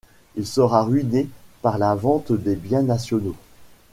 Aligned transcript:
Il 0.35 0.47
sera 0.47 0.81
ruiné 0.81 1.29
par 1.61 1.77
la 1.77 1.93
vente 1.93 2.31
des 2.31 2.55
biens 2.55 2.81
nationaux. 2.81 3.35